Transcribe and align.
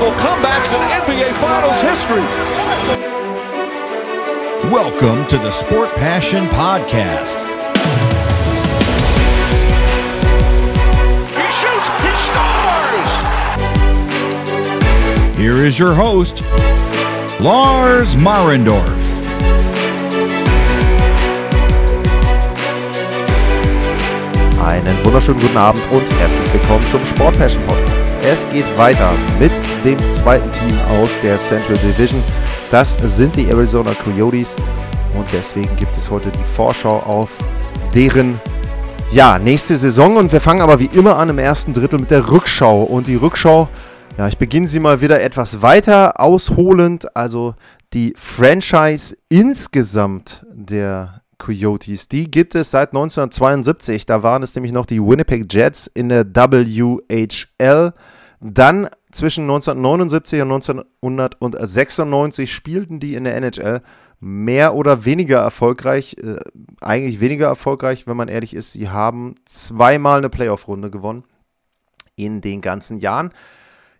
historical 0.00 0.12
comebacks 0.18 0.72
in 0.72 0.80
NBA 1.02 1.32
Finals 1.34 1.80
history. 1.82 2.24
Welcome 4.70 5.26
to 5.28 5.36
the 5.36 5.50
Sport 5.50 5.90
Passion 5.90 6.46
Podcast. 6.46 7.36
He 11.36 11.50
shoots, 11.60 11.88
he 12.00 12.12
scores! 12.24 13.12
Here 15.36 15.58
is 15.58 15.78
your 15.78 15.94
host, 15.94 16.42
Lars 17.40 18.16
Marendorf. 18.16 18.88
Einen 24.64 25.04
wunderschönen 25.04 25.40
guten 25.40 25.56
Abend 25.56 25.82
und 25.90 26.10
herzlich 26.20 26.52
willkommen 26.52 26.86
zum 26.86 27.04
Sport 27.04 27.36
Passion 27.36 27.62
Podcast. 27.66 27.99
Es 28.22 28.48
geht 28.50 28.66
weiter 28.76 29.12
mit 29.38 29.52
dem 29.84 29.98
zweiten 30.12 30.50
Team 30.52 30.78
aus 31.00 31.18
der 31.22 31.38
Central 31.38 31.78
Division. 31.78 32.22
Das 32.70 32.98
sind 33.02 33.34
die 33.34 33.48
Arizona 33.48 33.92
Coyotes 33.94 34.56
und 35.16 35.26
deswegen 35.32 35.74
gibt 35.76 35.96
es 35.96 36.10
heute 36.10 36.30
die 36.30 36.44
Vorschau 36.44 37.00
auf 37.00 37.38
deren 37.94 38.40
ja, 39.10 39.38
nächste 39.38 39.76
Saison 39.76 40.16
und 40.16 40.32
wir 40.32 40.40
fangen 40.40 40.60
aber 40.60 40.78
wie 40.78 40.90
immer 40.92 41.16
an 41.16 41.30
im 41.30 41.38
ersten 41.38 41.72
Drittel 41.72 41.98
mit 41.98 42.10
der 42.10 42.30
Rückschau 42.30 42.82
und 42.82 43.06
die 43.06 43.16
Rückschau 43.16 43.68
ja, 44.18 44.28
ich 44.28 44.36
beginne 44.36 44.66
sie 44.66 44.80
mal 44.80 45.00
wieder 45.00 45.22
etwas 45.22 45.62
weiter 45.62 46.20
ausholend. 46.20 47.16
Also 47.16 47.54
die 47.94 48.12
Franchise 48.16 49.16
insgesamt 49.30 50.44
der 50.52 51.19
Coyotes, 51.40 52.06
die 52.06 52.30
gibt 52.30 52.54
es 52.54 52.70
seit 52.70 52.90
1972. 52.90 54.06
Da 54.06 54.22
waren 54.22 54.44
es 54.44 54.54
nämlich 54.54 54.72
noch 54.72 54.86
die 54.86 55.00
Winnipeg 55.00 55.52
Jets 55.52 55.88
in 55.88 56.08
der 56.08 56.24
WHL. 56.24 57.92
Dann 58.40 58.88
zwischen 59.10 59.42
1979 59.42 60.42
und 60.42 60.52
1996 61.20 62.54
spielten 62.54 63.00
die 63.00 63.14
in 63.14 63.24
der 63.24 63.36
NHL 63.36 63.82
mehr 64.20 64.74
oder 64.74 65.04
weniger 65.04 65.40
erfolgreich. 65.40 66.16
Äh, 66.22 66.36
eigentlich 66.80 67.20
weniger 67.20 67.48
erfolgreich, 67.48 68.06
wenn 68.06 68.16
man 68.16 68.28
ehrlich 68.28 68.54
ist. 68.54 68.72
Sie 68.72 68.88
haben 68.88 69.34
zweimal 69.46 70.18
eine 70.18 70.28
Playoff-Runde 70.28 70.90
gewonnen 70.90 71.24
in 72.16 72.40
den 72.40 72.60
ganzen 72.60 72.98
Jahren. 72.98 73.32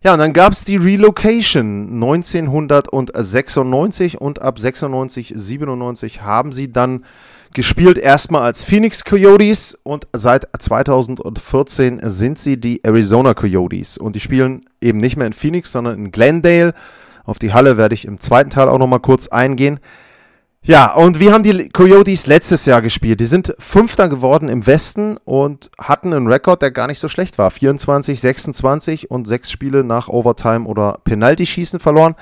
Ja, 0.02 0.14
und 0.14 0.18
dann 0.18 0.32
gab 0.32 0.54
es 0.54 0.64
die 0.64 0.76
Relocation 0.76 1.92
1996 1.92 4.18
und 4.18 4.40
ab 4.40 4.58
96, 4.58 5.34
97 5.36 6.22
haben 6.22 6.52
sie 6.52 6.72
dann 6.72 7.04
gespielt 7.52 7.98
erstmal 7.98 8.44
als 8.44 8.64
Phoenix 8.64 9.04
Coyotes 9.04 9.78
und 9.82 10.08
seit 10.14 10.48
2014 10.58 12.00
sind 12.04 12.38
sie 12.38 12.58
die 12.58 12.82
Arizona 12.82 13.34
Coyotes 13.34 13.98
und 13.98 14.16
die 14.16 14.20
spielen 14.20 14.62
eben 14.80 15.00
nicht 15.00 15.18
mehr 15.18 15.26
in 15.26 15.34
Phoenix, 15.34 15.70
sondern 15.70 15.98
in 15.98 16.12
Glendale. 16.12 16.72
Auf 17.26 17.38
die 17.38 17.52
Halle 17.52 17.76
werde 17.76 17.94
ich 17.94 18.06
im 18.06 18.20
zweiten 18.20 18.48
Teil 18.48 18.70
auch 18.70 18.78
nochmal 18.78 19.00
kurz 19.00 19.28
eingehen. 19.28 19.80
Ja, 20.62 20.92
und 20.92 21.20
wie 21.20 21.32
haben 21.32 21.42
die 21.42 21.70
Coyotes 21.70 22.26
letztes 22.26 22.66
Jahr 22.66 22.82
gespielt? 22.82 23.20
Die 23.20 23.26
sind 23.26 23.54
Fünfter 23.58 24.10
geworden 24.10 24.50
im 24.50 24.66
Westen 24.66 25.16
und 25.24 25.70
hatten 25.78 26.12
einen 26.12 26.26
Rekord, 26.26 26.60
der 26.60 26.70
gar 26.70 26.86
nicht 26.86 26.98
so 26.98 27.08
schlecht 27.08 27.38
war. 27.38 27.50
24, 27.50 28.20
26 28.20 29.10
und 29.10 29.26
sechs 29.26 29.50
Spiele 29.50 29.84
nach 29.84 30.08
Overtime 30.08 30.66
oder 30.66 30.98
Penalty-Schießen 31.04 31.80
verloren. 31.80 32.14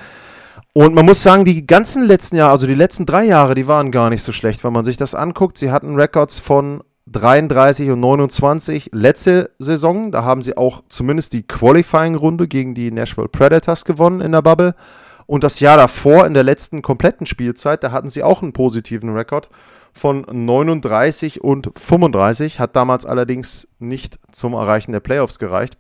Und 0.73 0.95
man 0.95 1.05
muss 1.05 1.25
sagen, 1.25 1.45
die 1.45 1.67
ganzen 1.67 2.05
letzten 2.05 2.37
Jahre, 2.37 2.53
also 2.53 2.69
die 2.69 2.77
letzten 2.77 3.07
drei 3.07 3.25
Jahre, 3.25 3.57
die 3.57 3.67
waren 3.67 3.91
gar 3.91 4.09
nicht 4.09 4.23
so 4.23 4.31
schlecht, 4.31 4.63
wenn 4.63 4.73
man 4.73 4.85
sich 4.85 4.97
das 4.97 5.17
anguckt. 5.17 5.59
Sie 5.59 5.73
hatten 5.73 5.97
Records 5.97 6.39
von 6.39 6.85
33 7.07 7.91
und 7.91 7.99
29 7.99 8.91
letzte 8.93 9.51
Saison. 9.59 10.13
Da 10.13 10.23
haben 10.23 10.43
sie 10.43 10.57
auch 10.57 10.85
zumindest 10.89 11.33
die 11.33 11.43
Qualifying-Runde 11.43 12.47
gegen 12.47 12.75
die 12.75 12.93
Nashville 12.93 13.29
Predators 13.29 13.85
gewonnen 13.85 14.21
in 14.21 14.31
der 14.31 14.43
Bubble. 14.43 14.77
Und 15.29 15.45
das 15.45 15.61
Jahr 15.61 15.77
davor, 15.77 16.27
in 16.27 16.33
der 16.33 16.43
letzten 16.43 16.81
kompletten 16.81 17.27
Spielzeit, 17.27 17.85
da 17.85 17.93
hatten 17.93 18.09
sie 18.09 18.23
auch 18.23 18.41
einen 18.41 18.55
positiven 18.55 19.11
Rekord 19.11 19.51
von 19.93 20.23
39 20.23 21.45
und 21.45 21.71
35, 21.77 22.59
hat 22.59 22.75
damals 22.75 23.05
allerdings 23.05 23.69
nicht 23.79 24.19
zum 24.33 24.55
Erreichen 24.55 24.93
der 24.93 25.01
Playoffs 25.01 25.39
gereicht. 25.39 25.77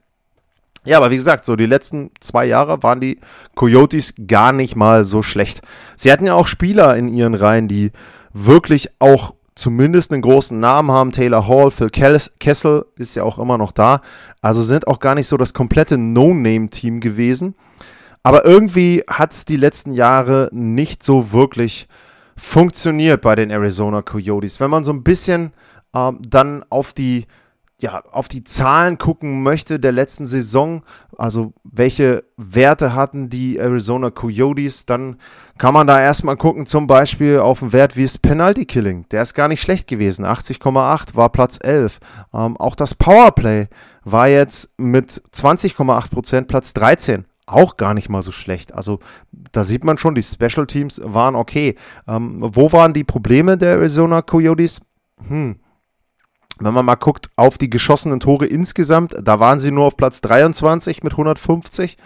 Ja, 0.84 0.98
aber 0.98 1.10
wie 1.10 1.16
gesagt, 1.16 1.46
so 1.46 1.56
die 1.56 1.64
letzten 1.64 2.10
zwei 2.20 2.44
Jahre 2.44 2.82
waren 2.82 3.00
die 3.00 3.20
Coyotes 3.54 4.12
gar 4.26 4.52
nicht 4.52 4.76
mal 4.76 5.02
so 5.02 5.22
schlecht. 5.22 5.62
Sie 5.96 6.12
hatten 6.12 6.26
ja 6.26 6.34
auch 6.34 6.46
Spieler 6.46 6.94
in 6.96 7.08
ihren 7.08 7.34
Reihen, 7.34 7.68
die 7.68 7.92
wirklich 8.34 8.90
auch 8.98 9.34
zumindest 9.54 10.12
einen 10.12 10.22
großen 10.22 10.60
Namen 10.60 10.90
haben. 10.90 11.12
Taylor 11.12 11.48
Hall, 11.48 11.70
Phil 11.70 11.88
Kessel 11.90 12.84
ist 12.96 13.14
ja 13.14 13.22
auch 13.22 13.38
immer 13.38 13.56
noch 13.56 13.72
da. 13.72 14.02
Also 14.42 14.62
sind 14.62 14.86
auch 14.86 15.00
gar 15.00 15.14
nicht 15.14 15.26
so 15.26 15.38
das 15.38 15.54
komplette 15.54 15.96
No-Name-Team 15.96 17.00
gewesen. 17.00 17.54
Aber 18.28 18.44
irgendwie 18.44 19.02
hat 19.08 19.32
es 19.32 19.46
die 19.46 19.56
letzten 19.56 19.90
Jahre 19.90 20.50
nicht 20.52 21.02
so 21.02 21.32
wirklich 21.32 21.88
funktioniert 22.36 23.22
bei 23.22 23.34
den 23.34 23.48
Arizona 23.48 24.02
Coyotes. 24.02 24.60
Wenn 24.60 24.68
man 24.68 24.84
so 24.84 24.92
ein 24.92 25.02
bisschen 25.02 25.54
ähm, 25.94 26.18
dann 26.28 26.62
auf 26.68 26.92
die, 26.92 27.24
ja, 27.80 28.02
auf 28.12 28.28
die 28.28 28.44
Zahlen 28.44 28.98
gucken 28.98 29.42
möchte 29.42 29.80
der 29.80 29.92
letzten 29.92 30.26
Saison, 30.26 30.82
also 31.16 31.54
welche 31.64 32.22
Werte 32.36 32.94
hatten 32.94 33.30
die 33.30 33.56
Arizona 33.56 34.10
Coyotes, 34.10 34.84
dann 34.84 35.16
kann 35.56 35.72
man 35.72 35.86
da 35.86 35.98
erstmal 35.98 36.36
gucken, 36.36 36.66
zum 36.66 36.86
Beispiel 36.86 37.38
auf 37.38 37.62
einen 37.62 37.72
Wert 37.72 37.96
wie 37.96 38.02
das 38.02 38.18
Penalty 38.18 38.66
Killing. 38.66 39.06
Der 39.10 39.22
ist 39.22 39.32
gar 39.32 39.48
nicht 39.48 39.62
schlecht 39.62 39.86
gewesen. 39.86 40.26
80,8 40.26 41.16
war 41.16 41.30
Platz 41.30 41.58
11. 41.62 41.98
Ähm, 42.34 42.58
auch 42.58 42.74
das 42.74 42.94
Powerplay 42.94 43.68
war 44.04 44.28
jetzt 44.28 44.68
mit 44.76 45.22
20,8% 45.32 46.42
Platz 46.42 46.74
13 46.74 47.24
auch 47.48 47.76
gar 47.76 47.94
nicht 47.94 48.08
mal 48.08 48.22
so 48.22 48.32
schlecht. 48.32 48.74
Also 48.74 49.00
da 49.52 49.64
sieht 49.64 49.84
man 49.84 49.98
schon, 49.98 50.14
die 50.14 50.22
Special 50.22 50.66
Teams 50.66 51.00
waren 51.04 51.34
okay. 51.34 51.76
Ähm, 52.06 52.38
wo 52.40 52.72
waren 52.72 52.92
die 52.92 53.04
Probleme 53.04 53.58
der 53.58 53.72
Arizona 53.72 54.22
Coyotes? 54.22 54.80
Hm. 55.26 55.56
Wenn 56.60 56.74
man 56.74 56.84
mal 56.84 56.96
guckt 56.96 57.30
auf 57.36 57.56
die 57.56 57.70
geschossenen 57.70 58.20
Tore 58.20 58.46
insgesamt, 58.46 59.14
da 59.22 59.38
waren 59.38 59.60
sie 59.60 59.70
nur 59.70 59.86
auf 59.86 59.96
Platz 59.96 60.20
23 60.20 61.02
mit 61.02 61.12
150. 61.12 61.96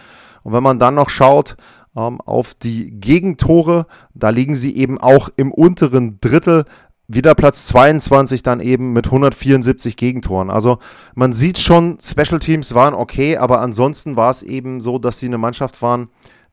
Und 0.43 0.53
wenn 0.53 0.63
man 0.63 0.79
dann 0.79 0.95
noch 0.95 1.09
schaut 1.09 1.57
ähm, 1.97 2.21
auf 2.21 2.55
die 2.55 2.91
Gegentore, 2.91 3.87
da 4.15 4.31
liegen 4.31 4.55
sie 4.55 4.77
eben 4.77 4.99
auch 4.99 5.31
im 5.37 5.53
unteren 5.53 6.21
Drittel 6.21 6.65
wieder 7.09 7.35
Platz 7.35 7.67
22 7.67 8.43
dann 8.43 8.61
eben 8.61 8.93
mit 8.93 9.07
174 9.07 9.97
Gegentoren. 9.97 10.51
Also 10.51 10.79
man 11.15 11.33
sieht 11.33 11.59
schon, 11.59 11.99
Special 12.01 12.39
Teams 12.39 12.75
waren 12.75 12.95
okay, 12.95 13.37
aber 13.37 13.61
ansonsten 13.61 14.17
war 14.17 14.31
es 14.31 14.43
eben 14.43 14.81
so, 14.81 14.99
dass 14.99 15.19
sie 15.19 15.27
eine 15.27 15.39
Mannschaft 15.39 15.83
waren, 15.83 16.09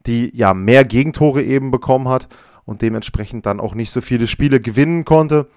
die 0.05 0.35
ja 0.35 0.53
mehr 0.53 0.85
Gegentore 0.85 1.43
eben 1.43 1.71
bekommen 1.71 2.07
hat 2.07 2.27
und 2.65 2.81
dementsprechend 2.81 3.45
dann 3.45 3.59
auch 3.59 3.75
nicht 3.75 3.91
so 3.91 4.01
viele 4.01 4.27
Spiele 4.27 4.59
gewinnen 4.59 5.05
konnte. 5.05 5.47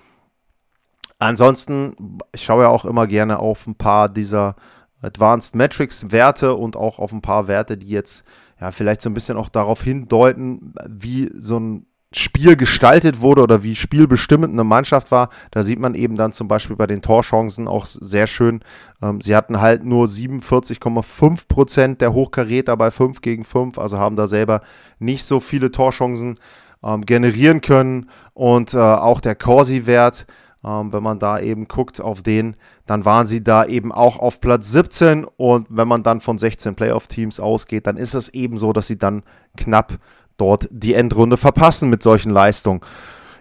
Ansonsten, 1.18 2.18
ich 2.34 2.42
schaue 2.42 2.64
ja 2.64 2.68
auch 2.68 2.84
immer 2.84 3.06
gerne 3.06 3.38
auf 3.38 3.66
ein 3.66 3.76
paar 3.76 4.08
dieser 4.08 4.56
Advanced 5.02 5.54
Metrics 5.54 6.10
Werte 6.10 6.54
und 6.54 6.76
auch 6.76 6.98
auf 6.98 7.12
ein 7.12 7.22
paar 7.22 7.48
Werte, 7.48 7.76
die 7.76 7.88
jetzt 7.88 8.24
ja 8.60 8.70
vielleicht 8.70 9.02
so 9.02 9.10
ein 9.10 9.14
bisschen 9.14 9.36
auch 9.36 9.48
darauf 9.48 9.82
hindeuten, 9.82 10.74
wie 10.88 11.30
so 11.34 11.58
ein 11.58 11.86
Spiel 12.14 12.56
gestaltet 12.56 13.20
wurde 13.20 13.42
oder 13.42 13.62
wie 13.62 13.74
spielbestimmend 13.74 14.52
eine 14.52 14.64
Mannschaft 14.64 15.10
war. 15.10 15.28
Da 15.50 15.62
sieht 15.62 15.78
man 15.78 15.94
eben 15.94 16.16
dann 16.16 16.32
zum 16.32 16.48
Beispiel 16.48 16.76
bei 16.76 16.86
den 16.86 17.02
Torchancen 17.02 17.68
auch 17.68 17.86
sehr 17.86 18.26
schön. 18.26 18.60
Ähm, 19.02 19.20
sie 19.20 19.36
hatten 19.36 19.60
halt 19.60 19.84
nur 19.84 20.06
47,5 20.06 21.48
Prozent 21.48 22.00
der 22.00 22.12
Hochkaräter 22.12 22.76
bei 22.76 22.90
5 22.90 23.20
gegen 23.20 23.44
5, 23.44 23.78
also 23.78 23.98
haben 23.98 24.16
da 24.16 24.26
selber 24.26 24.60
nicht 24.98 25.24
so 25.24 25.40
viele 25.40 25.70
Torchancen 25.70 26.38
ähm, 26.82 27.06
generieren 27.06 27.60
können. 27.60 28.10
Und 28.34 28.74
äh, 28.74 28.78
auch 28.78 29.20
der 29.20 29.34
Corsi-Wert, 29.34 30.26
ähm, 30.64 30.92
wenn 30.92 31.02
man 31.02 31.18
da 31.18 31.40
eben 31.40 31.66
guckt 31.66 32.00
auf 32.00 32.22
den, 32.22 32.56
dann 32.86 33.04
waren 33.04 33.26
sie 33.26 33.42
da 33.42 33.64
eben 33.64 33.92
auch 33.92 34.18
auf 34.18 34.40
Platz 34.40 34.70
17. 34.72 35.24
Und 35.24 35.66
wenn 35.70 35.88
man 35.88 36.02
dann 36.02 36.20
von 36.20 36.38
16 36.38 36.74
Playoff-Teams 36.74 37.40
ausgeht, 37.40 37.86
dann 37.86 37.96
ist 37.96 38.14
es 38.14 38.28
eben 38.28 38.56
so, 38.56 38.72
dass 38.72 38.86
sie 38.86 38.98
dann 38.98 39.22
knapp 39.56 39.98
dort 40.36 40.68
die 40.70 40.94
Endrunde 40.94 41.36
verpassen 41.36 41.90
mit 41.90 42.02
solchen 42.02 42.32
Leistungen. 42.32 42.80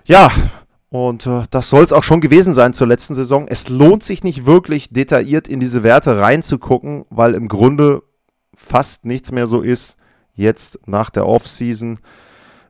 Ja, 0.06 0.32
und 0.90 1.26
äh, 1.26 1.44
das 1.50 1.70
soll 1.70 1.84
es 1.84 1.94
auch 1.94 2.04
schon 2.04 2.22
gewesen 2.22 2.54
sein 2.54 2.74
zur 2.74 2.88
letzten 2.88 3.16
Saison. 3.16 3.48
Es 3.48 3.70
lohnt 3.70 4.04
sich 4.04 4.24
nicht 4.24 4.46
wirklich 4.46 4.90
detailliert 4.90 5.48
in 5.48 5.60
diese 5.60 5.84
Werte 5.84 6.20
reinzugucken, 6.20 7.06
weil 7.10 7.34
im 7.34 7.48
Grunde 7.48 8.04
fast 8.54 9.06
nichts 9.06 9.32
mehr 9.32 9.48
so 9.48 9.62
ist 9.62 9.98
jetzt 10.34 10.80
nach 10.86 11.10
der 11.10 11.28
Offseason 11.28 12.00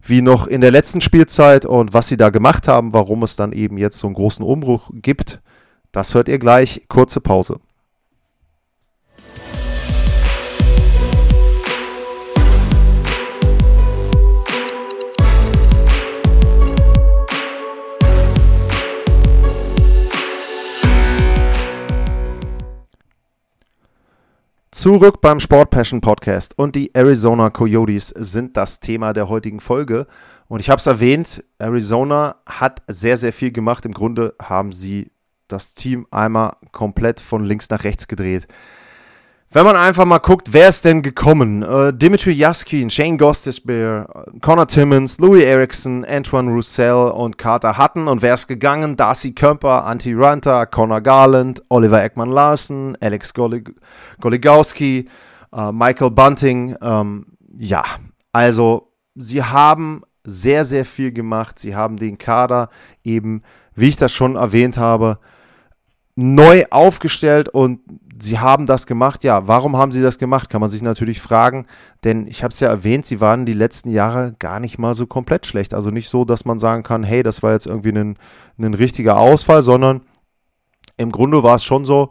wie 0.03 0.21
noch 0.21 0.47
in 0.47 0.61
der 0.61 0.71
letzten 0.71 1.01
Spielzeit 1.01 1.65
und 1.65 1.93
was 1.93 2.07
sie 2.07 2.17
da 2.17 2.29
gemacht 2.29 2.67
haben, 2.67 2.93
warum 2.93 3.23
es 3.23 3.35
dann 3.35 3.51
eben 3.51 3.77
jetzt 3.77 3.99
so 3.99 4.07
einen 4.07 4.15
großen 4.15 4.45
Umbruch 4.45 4.89
gibt. 4.93 5.41
Das 5.91 6.15
hört 6.15 6.27
ihr 6.27 6.39
gleich. 6.39 6.85
Kurze 6.87 7.21
Pause. 7.21 7.59
Zurück 24.81 25.21
beim 25.21 25.39
Sport 25.39 25.69
Passion 25.69 26.01
Podcast 26.01 26.57
und 26.57 26.75
die 26.75 26.89
Arizona 26.95 27.51
Coyotes 27.51 28.07
sind 28.07 28.57
das 28.57 28.79
Thema 28.79 29.13
der 29.13 29.29
heutigen 29.29 29.59
Folge. 29.59 30.07
Und 30.47 30.59
ich 30.59 30.71
habe 30.71 30.79
es 30.79 30.87
erwähnt, 30.87 31.43
Arizona 31.59 32.37
hat 32.49 32.81
sehr, 32.87 33.15
sehr 33.15 33.31
viel 33.31 33.51
gemacht. 33.51 33.85
Im 33.85 33.93
Grunde 33.93 34.33
haben 34.41 34.71
sie 34.71 35.11
das 35.47 35.75
Team 35.75 36.07
einmal 36.09 36.53
komplett 36.71 37.19
von 37.19 37.45
links 37.45 37.69
nach 37.69 37.83
rechts 37.83 38.07
gedreht. 38.07 38.47
Wenn 39.53 39.65
man 39.65 39.75
einfach 39.75 40.05
mal 40.05 40.19
guckt, 40.19 40.53
wer 40.53 40.69
ist 40.69 40.85
denn 40.85 41.01
gekommen? 41.01 41.61
Äh, 41.61 41.91
Dimitri 41.91 42.31
Yaskin, 42.31 42.89
Shane 42.89 43.17
Gostisbehere, 43.17 44.23
Connor 44.39 44.65
Timmons, 44.65 45.19
Louis 45.19 45.43
Erickson, 45.43 46.05
Antoine 46.05 46.49
Roussel 46.49 47.11
und 47.11 47.37
Carter 47.37 47.77
Hutton. 47.77 48.07
Und 48.07 48.21
wer 48.21 48.35
ist 48.35 48.47
gegangen? 48.47 48.95
Darcy 48.95 49.33
Kemper, 49.33 49.85
Antti 49.85 50.13
Ranta, 50.13 50.65
Connor 50.65 51.01
Garland, 51.01 51.61
Oliver 51.67 52.01
Ekman-Larsen, 52.01 52.97
Alex 53.01 53.33
Golig 53.33 53.75
Goligowski, 54.21 55.09
äh, 55.53 55.71
Michael 55.73 56.11
Bunting. 56.11 56.77
Ähm, 56.81 57.25
ja, 57.57 57.83
also 58.31 58.93
sie 59.15 59.43
haben 59.43 60.03
sehr, 60.23 60.63
sehr 60.63 60.85
viel 60.85 61.11
gemacht. 61.11 61.59
Sie 61.59 61.75
haben 61.75 61.97
den 61.97 62.17
Kader 62.17 62.69
eben, 63.03 63.41
wie 63.75 63.89
ich 63.89 63.97
das 63.97 64.13
schon 64.13 64.37
erwähnt 64.37 64.77
habe, 64.77 65.19
neu 66.15 66.63
aufgestellt 66.69 67.49
und 67.49 67.79
sie 68.21 68.39
haben 68.39 68.65
das 68.65 68.87
gemacht. 68.87 69.23
Ja, 69.23 69.47
warum 69.47 69.77
haben 69.77 69.91
sie 69.91 70.01
das 70.01 70.17
gemacht, 70.17 70.49
kann 70.49 70.61
man 70.61 70.69
sich 70.69 70.81
natürlich 70.81 71.21
fragen. 71.21 71.65
Denn 72.03 72.27
ich 72.27 72.43
habe 72.43 72.51
es 72.51 72.59
ja 72.59 72.69
erwähnt, 72.69 73.05
sie 73.05 73.21
waren 73.21 73.45
die 73.45 73.53
letzten 73.53 73.89
Jahre 73.89 74.33
gar 74.39 74.59
nicht 74.59 74.77
mal 74.77 74.93
so 74.93 75.07
komplett 75.07 75.45
schlecht. 75.45 75.73
Also 75.73 75.91
nicht 75.91 76.09
so, 76.09 76.25
dass 76.25 76.45
man 76.45 76.59
sagen 76.59 76.83
kann, 76.83 77.03
hey, 77.03 77.23
das 77.23 77.43
war 77.43 77.51
jetzt 77.53 77.67
irgendwie 77.67 77.91
ein, 77.91 78.17
ein 78.59 78.73
richtiger 78.73 79.17
Ausfall, 79.17 79.61
sondern 79.61 80.01
im 80.97 81.11
Grunde 81.11 81.43
war 81.43 81.55
es 81.55 81.63
schon 81.63 81.85
so, 81.85 82.09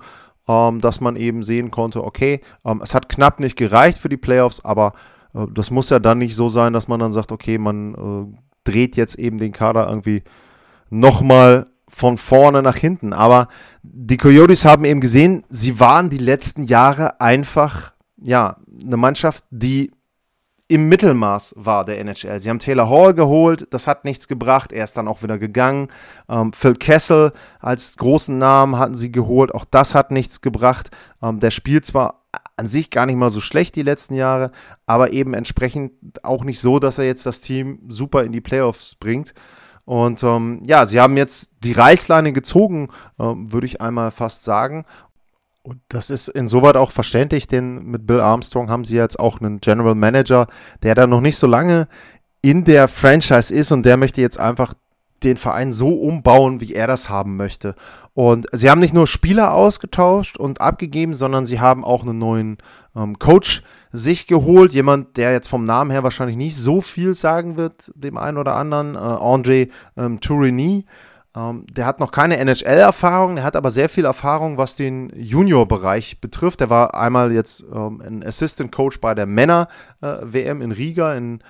ähm, 0.48 0.80
dass 0.80 1.00
man 1.00 1.16
eben 1.16 1.42
sehen 1.42 1.70
konnte, 1.70 2.02
okay, 2.04 2.40
ähm, 2.64 2.80
es 2.82 2.94
hat 2.94 3.08
knapp 3.08 3.40
nicht 3.40 3.56
gereicht 3.56 3.98
für 3.98 4.08
die 4.08 4.16
Playoffs, 4.16 4.64
aber 4.64 4.94
äh, 5.34 5.46
das 5.52 5.70
muss 5.70 5.90
ja 5.90 5.98
dann 5.98 6.18
nicht 6.18 6.34
so 6.34 6.48
sein, 6.48 6.72
dass 6.72 6.88
man 6.88 7.00
dann 7.00 7.12
sagt, 7.12 7.32
okay, 7.32 7.58
man 7.58 7.94
äh, 7.94 8.38
dreht 8.64 8.96
jetzt 8.96 9.16
eben 9.16 9.38
den 9.38 9.52
Kader 9.52 9.88
irgendwie 9.88 10.22
nochmal 10.88 11.66
von 11.90 12.16
vorne 12.16 12.62
nach 12.62 12.76
hinten. 12.76 13.12
Aber 13.12 13.48
die 13.82 14.16
Coyotes 14.16 14.64
haben 14.64 14.84
eben 14.84 15.00
gesehen, 15.00 15.44
sie 15.48 15.80
waren 15.80 16.08
die 16.08 16.18
letzten 16.18 16.62
Jahre 16.62 17.20
einfach, 17.20 17.92
ja, 18.16 18.56
eine 18.82 18.96
Mannschaft, 18.96 19.44
die 19.50 19.90
im 20.68 20.88
Mittelmaß 20.88 21.54
war 21.56 21.84
der 21.84 21.98
NHL. 21.98 22.38
Sie 22.38 22.48
haben 22.48 22.60
Taylor 22.60 22.88
Hall 22.88 23.12
geholt, 23.12 23.66
das 23.70 23.88
hat 23.88 24.04
nichts 24.04 24.28
gebracht, 24.28 24.72
er 24.72 24.84
ist 24.84 24.96
dann 24.96 25.08
auch 25.08 25.24
wieder 25.24 25.36
gegangen. 25.36 25.88
Ähm, 26.28 26.52
Phil 26.52 26.74
Kessel 26.74 27.32
als 27.58 27.96
großen 27.96 28.38
Namen 28.38 28.78
hatten 28.78 28.94
sie 28.94 29.10
geholt, 29.10 29.52
auch 29.52 29.64
das 29.64 29.96
hat 29.96 30.12
nichts 30.12 30.42
gebracht. 30.42 30.90
Ähm, 31.20 31.40
der 31.40 31.50
spielt 31.50 31.86
zwar 31.86 32.20
an 32.56 32.68
sich 32.68 32.90
gar 32.90 33.06
nicht 33.06 33.16
mal 33.16 33.30
so 33.30 33.40
schlecht 33.40 33.74
die 33.74 33.82
letzten 33.82 34.14
Jahre, 34.14 34.52
aber 34.86 35.12
eben 35.12 35.34
entsprechend 35.34 35.92
auch 36.24 36.44
nicht 36.44 36.60
so, 36.60 36.78
dass 36.78 36.98
er 36.98 37.04
jetzt 37.04 37.26
das 37.26 37.40
Team 37.40 37.80
super 37.88 38.22
in 38.22 38.30
die 38.30 38.40
Playoffs 38.40 38.94
bringt. 38.94 39.34
Und 39.90 40.22
ähm, 40.22 40.62
ja, 40.64 40.86
sie 40.86 41.00
haben 41.00 41.16
jetzt 41.16 41.50
die 41.64 41.72
Reißleine 41.72 42.32
gezogen, 42.32 42.90
ähm, 43.18 43.52
würde 43.52 43.66
ich 43.66 43.80
einmal 43.80 44.12
fast 44.12 44.44
sagen. 44.44 44.84
Und 45.62 45.80
das 45.88 46.10
ist 46.10 46.28
insoweit 46.28 46.76
auch 46.76 46.92
verständlich, 46.92 47.48
denn 47.48 47.82
mit 47.86 48.06
Bill 48.06 48.20
Armstrong 48.20 48.70
haben 48.70 48.84
sie 48.84 48.94
jetzt 48.94 49.18
auch 49.18 49.40
einen 49.40 49.60
General 49.60 49.96
Manager, 49.96 50.46
der 50.84 50.94
da 50.94 51.08
noch 51.08 51.20
nicht 51.20 51.38
so 51.38 51.48
lange 51.48 51.88
in 52.40 52.62
der 52.62 52.86
Franchise 52.86 53.52
ist 53.52 53.72
und 53.72 53.84
der 53.84 53.96
möchte 53.96 54.20
jetzt 54.20 54.38
einfach 54.38 54.74
den 55.22 55.36
Verein 55.36 55.72
so 55.72 55.88
umbauen, 55.90 56.60
wie 56.60 56.74
er 56.74 56.86
das 56.86 57.08
haben 57.08 57.36
möchte. 57.36 57.74
Und 58.14 58.46
sie 58.52 58.70
haben 58.70 58.80
nicht 58.80 58.94
nur 58.94 59.06
Spieler 59.06 59.54
ausgetauscht 59.54 60.36
und 60.36 60.60
abgegeben, 60.60 61.14
sondern 61.14 61.44
sie 61.44 61.60
haben 61.60 61.84
auch 61.84 62.02
einen 62.02 62.18
neuen 62.18 62.58
ähm, 62.96 63.18
Coach 63.18 63.62
sich 63.92 64.26
geholt. 64.26 64.72
Jemand, 64.72 65.16
der 65.16 65.32
jetzt 65.32 65.48
vom 65.48 65.64
Namen 65.64 65.90
her 65.90 66.02
wahrscheinlich 66.02 66.36
nicht 66.36 66.56
so 66.56 66.80
viel 66.80 67.14
sagen 67.14 67.56
wird, 67.56 67.92
dem 67.94 68.16
einen 68.16 68.38
oder 68.38 68.56
anderen, 68.56 68.94
äh, 68.94 68.98
André 68.98 69.70
ähm, 69.96 70.20
Tourigny. 70.20 70.84
Ähm, 71.36 71.64
der 71.70 71.86
hat 71.86 72.00
noch 72.00 72.10
keine 72.10 72.38
NHL-Erfahrung, 72.38 73.36
der 73.36 73.44
hat 73.44 73.54
aber 73.54 73.70
sehr 73.70 73.88
viel 73.88 74.04
Erfahrung, 74.04 74.58
was 74.58 74.74
den 74.74 75.10
Junior-Bereich 75.14 76.20
betrifft. 76.20 76.60
Der 76.60 76.70
war 76.70 76.94
einmal 76.94 77.32
jetzt 77.32 77.64
ähm, 77.72 78.02
ein 78.04 78.24
Assistant 78.26 78.72
Coach 78.72 79.00
bei 79.00 79.14
der 79.14 79.26
Männer-WM 79.26 80.60
äh, 80.60 80.64
in 80.64 80.72
Riga 80.72 81.14
in 81.14 81.40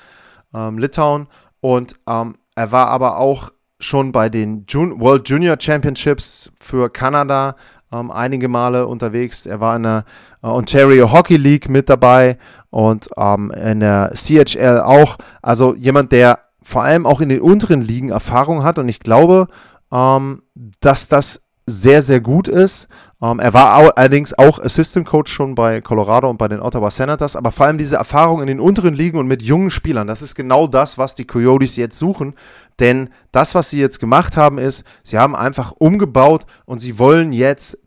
ähm, 0.55 0.79
Litauen 0.79 1.29
und 1.61 1.95
ähm, 2.07 2.37
er 2.55 2.73
war 2.73 2.89
aber 2.89 3.19
auch 3.19 3.51
schon 3.81 4.13
bei 4.13 4.29
den 4.29 4.65
Jun 4.69 5.01
World 5.01 5.29
Junior 5.29 5.57
Championships 5.59 6.53
für 6.61 6.91
Kanada 6.91 7.57
ähm, 7.93 8.11
einige 8.11 8.49
Male 8.49 8.87
unterwegs. 8.87 9.47
Er 9.47 9.61
war 9.61 9.77
in 9.77 9.83
der 9.83 10.05
äh, 10.43 10.47
Ontario 10.47 11.13
Hockey 11.13 11.37
League 11.37 11.69
mit 11.69 11.89
dabei 11.89 12.39
und 12.71 13.09
ähm, 13.17 13.51
in 13.51 13.81
der 13.81 14.13
CHL 14.15 14.81
auch. 14.81 15.17
Also 15.43 15.75
jemand, 15.75 16.13
der 16.13 16.41
vor 16.63 16.83
allem 16.83 17.07
auch 17.07 17.21
in 17.21 17.29
den 17.29 17.41
unteren 17.41 17.83
Ligen 17.83 18.11
Erfahrung 18.11 18.63
hat 18.63 18.79
und 18.79 18.89
ich 18.89 19.01
glaube, 19.01 19.49
ähm, 19.93 20.43
dass 20.81 21.09
das 21.09 21.43
sehr, 21.67 22.03
sehr 22.03 22.21
gut 22.21 22.49
ist. 22.49 22.89
Ähm, 23.23 23.39
er 23.39 23.55
war 23.55 23.97
allerdings 23.97 24.37
auch 24.37 24.59
Assistant 24.59 25.07
Coach 25.07 25.33
schon 25.33 25.55
bei 25.55 25.81
Colorado 25.81 26.29
und 26.29 26.37
bei 26.37 26.49
den 26.49 26.61
Ottawa 26.61 26.91
Senators, 26.91 27.37
aber 27.37 27.53
vor 27.53 27.67
allem 27.67 27.79
diese 27.79 27.97
Erfahrung 27.97 28.41
in 28.41 28.47
den 28.47 28.61
unteren 28.61 28.95
Ligen 28.95 29.19
und 29.19 29.27
mit 29.27 29.43
jungen 29.43 29.71
Spielern, 29.71 30.07
das 30.07 30.23
ist 30.23 30.35
genau 30.35 30.67
das, 30.67 30.99
was 30.99 31.15
die 31.15 31.27
Coyotes 31.27 31.77
jetzt 31.77 31.99
suchen. 31.99 32.35
Denn 32.81 33.11
das, 33.31 33.55
was 33.55 33.71
sie 33.71 33.79
jetzt 33.79 34.01
gemacht 34.01 34.37
haben, 34.37 34.59
ist, 34.59 34.85
sie 35.03 35.19
haben 35.19 35.37
einfach 35.37 35.73
umgebaut 35.73 36.47
und 36.65 36.79
sie 36.79 36.99
wollen 36.99 37.33
jetzt 37.33 37.79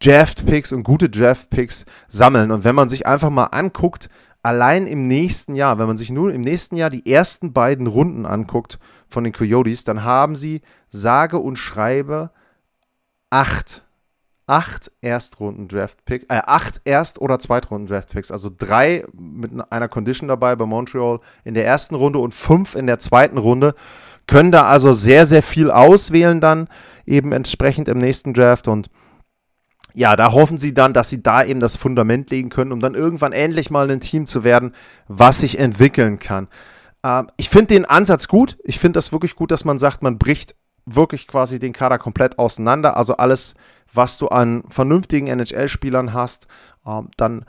Draft-Picks 0.00 0.72
und 0.72 0.82
gute 0.82 1.08
Draft-Picks 1.08 1.86
sammeln. 2.08 2.50
Und 2.50 2.64
wenn 2.64 2.74
man 2.74 2.88
sich 2.88 3.06
einfach 3.06 3.30
mal 3.30 3.44
anguckt, 3.44 4.08
allein 4.42 4.86
im 4.86 5.06
nächsten 5.06 5.54
Jahr, 5.54 5.78
wenn 5.78 5.86
man 5.86 5.96
sich 5.96 6.10
nur 6.10 6.32
im 6.32 6.42
nächsten 6.42 6.76
Jahr 6.76 6.90
die 6.90 7.10
ersten 7.10 7.52
beiden 7.52 7.86
Runden 7.86 8.26
anguckt 8.26 8.78
von 9.08 9.24
den 9.24 9.32
Coyotes, 9.32 9.84
dann 9.84 10.04
haben 10.04 10.36
sie 10.36 10.60
sage 10.88 11.38
und 11.38 11.56
schreibe 11.56 12.30
acht, 13.30 13.86
acht 14.46 14.92
Erstrunden-Draft-Picks, 15.00 16.26
äh, 16.28 16.42
acht 16.44 16.82
Erst- 16.84 17.20
oder 17.20 17.38
Zweitrunden-Draft-Picks, 17.38 18.30
also 18.30 18.50
drei 18.54 19.04
mit 19.14 19.52
einer 19.72 19.88
Condition 19.88 20.28
dabei 20.28 20.54
bei 20.56 20.66
Montreal 20.66 21.20
in 21.44 21.54
der 21.54 21.64
ersten 21.64 21.94
Runde 21.94 22.18
und 22.18 22.34
fünf 22.34 22.74
in 22.74 22.86
der 22.86 22.98
zweiten 22.98 23.38
Runde, 23.38 23.74
können 24.26 24.52
da 24.52 24.66
also 24.66 24.92
sehr, 24.92 25.26
sehr 25.26 25.42
viel 25.42 25.70
auswählen 25.70 26.40
dann 26.40 26.68
eben 27.06 27.32
entsprechend 27.32 27.88
im 27.88 27.98
nächsten 27.98 28.34
Draft 28.34 28.68
und 28.68 28.88
ja, 29.96 30.16
da 30.16 30.32
hoffen 30.32 30.58
sie 30.58 30.74
dann, 30.74 30.92
dass 30.92 31.08
sie 31.08 31.22
da 31.22 31.44
eben 31.44 31.60
das 31.60 31.76
Fundament 31.76 32.30
legen 32.30 32.48
können, 32.48 32.72
um 32.72 32.80
dann 32.80 32.94
irgendwann 32.94 33.32
endlich 33.32 33.70
mal 33.70 33.88
ein 33.88 34.00
Team 34.00 34.26
zu 34.26 34.42
werden, 34.42 34.74
was 35.06 35.38
sich 35.40 35.58
entwickeln 35.58 36.18
kann. 36.18 36.48
Ähm, 37.04 37.28
ich 37.36 37.48
finde 37.48 37.74
den 37.74 37.84
Ansatz 37.84 38.26
gut. 38.26 38.58
Ich 38.64 38.80
finde 38.80 38.96
das 38.96 39.12
wirklich 39.12 39.36
gut, 39.36 39.52
dass 39.52 39.64
man 39.64 39.78
sagt, 39.78 40.02
man 40.02 40.18
bricht 40.18 40.56
wirklich 40.84 41.28
quasi 41.28 41.60
den 41.60 41.72
Kader 41.72 41.98
komplett 41.98 42.40
auseinander. 42.40 42.96
Also 42.96 43.16
alles, 43.16 43.54
was 43.92 44.18
du 44.18 44.28
an 44.28 44.64
vernünftigen 44.68 45.28
NHL-Spielern 45.28 46.12
hast, 46.12 46.48
ähm, 46.84 47.08
dann 47.16 47.44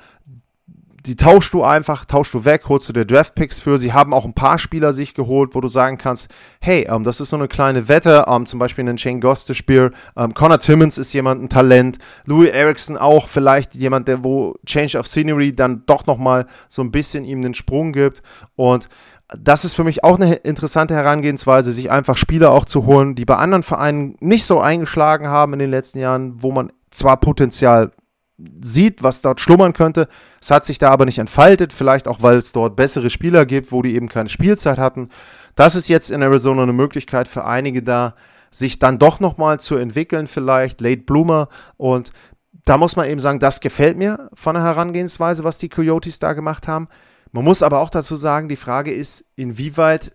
die 1.05 1.15
tauschst 1.15 1.53
du 1.53 1.63
einfach, 1.63 2.05
tauschst 2.05 2.33
du 2.33 2.45
weg, 2.45 2.63
holst 2.67 2.89
du 2.89 2.93
dir 2.93 3.05
Draftpicks 3.05 3.59
für. 3.59 3.77
Sie 3.77 3.93
haben 3.93 4.13
auch 4.13 4.25
ein 4.25 4.33
paar 4.33 4.57
Spieler 4.57 4.93
sich 4.93 5.13
geholt, 5.13 5.53
wo 5.53 5.61
du 5.61 5.67
sagen 5.67 5.97
kannst, 5.97 6.29
hey, 6.59 6.87
ähm, 6.89 7.03
das 7.03 7.21
ist 7.21 7.29
so 7.29 7.37
eine 7.37 7.47
kleine 7.47 7.87
Wette, 7.87 8.25
ähm, 8.27 8.45
zum 8.45 8.59
Beispiel 8.59 8.83
einen 8.83 8.97
Shane 8.97 9.21
Gostespiel. 9.21 9.91
Ähm, 10.17 10.33
Connor 10.33 10.59
Timmons 10.59 10.97
ist 10.97 11.13
jemand, 11.13 11.43
ein 11.43 11.49
Talent. 11.49 11.99
Louis 12.25 12.49
Erickson 12.49 12.97
auch 12.97 13.27
vielleicht 13.27 13.75
jemand, 13.75 14.07
der 14.07 14.23
wo 14.23 14.55
Change 14.65 14.97
of 14.97 15.07
Scenery 15.07 15.53
dann 15.53 15.83
doch 15.85 16.05
nochmal 16.05 16.47
so 16.67 16.81
ein 16.81 16.91
bisschen 16.91 17.25
ihm 17.25 17.41
den 17.41 17.53
Sprung 17.53 17.93
gibt. 17.93 18.23
Und 18.55 18.89
das 19.27 19.65
ist 19.65 19.75
für 19.75 19.83
mich 19.83 20.03
auch 20.03 20.19
eine 20.19 20.35
interessante 20.35 20.93
Herangehensweise, 20.93 21.71
sich 21.71 21.89
einfach 21.89 22.17
Spieler 22.17 22.51
auch 22.51 22.65
zu 22.65 22.85
holen, 22.85 23.15
die 23.15 23.25
bei 23.25 23.35
anderen 23.37 23.63
Vereinen 23.63 24.15
nicht 24.19 24.45
so 24.45 24.59
eingeschlagen 24.59 25.29
haben 25.29 25.53
in 25.53 25.59
den 25.59 25.71
letzten 25.71 25.99
Jahren, 25.99 26.41
wo 26.41 26.51
man 26.51 26.71
zwar 26.91 27.17
Potenzial 27.17 27.91
sieht, 28.61 29.03
was 29.03 29.21
dort 29.21 29.39
schlummern 29.39 29.73
könnte. 29.73 30.07
Es 30.41 30.51
hat 30.51 30.65
sich 30.65 30.77
da 30.77 30.91
aber 30.91 31.05
nicht 31.05 31.19
entfaltet, 31.19 31.71
vielleicht 31.71 32.07
auch, 32.07 32.21
weil 32.21 32.37
es 32.37 32.51
dort 32.51 32.75
bessere 32.75 33.09
Spieler 33.09 33.45
gibt, 33.45 33.71
wo 33.71 33.81
die 33.81 33.95
eben 33.95 34.09
keine 34.09 34.29
Spielzeit 34.29 34.77
hatten. 34.77 35.09
Das 35.55 35.75
ist 35.75 35.87
jetzt 35.87 36.11
in 36.11 36.21
Arizona 36.21 36.63
eine 36.63 36.73
Möglichkeit 36.73 37.27
für 37.27 37.45
einige 37.45 37.81
da, 37.81 38.15
sich 38.51 38.79
dann 38.79 38.99
doch 38.99 39.19
nochmal 39.19 39.59
zu 39.59 39.75
entwickeln, 39.77 40.27
vielleicht 40.27 40.81
Late 40.81 41.03
Bloomer. 41.03 41.49
Und 41.77 42.11
da 42.65 42.77
muss 42.77 42.95
man 42.95 43.09
eben 43.09 43.21
sagen, 43.21 43.39
das 43.39 43.61
gefällt 43.61 43.97
mir 43.97 44.29
von 44.33 44.55
der 44.55 44.63
Herangehensweise, 44.63 45.43
was 45.43 45.57
die 45.57 45.69
Coyotes 45.69 46.19
da 46.19 46.33
gemacht 46.33 46.67
haben. 46.67 46.87
Man 47.31 47.43
muss 47.43 47.63
aber 47.63 47.79
auch 47.79 47.89
dazu 47.89 48.15
sagen, 48.15 48.49
die 48.49 48.55
Frage 48.55 48.93
ist, 48.93 49.25
inwieweit 49.35 50.13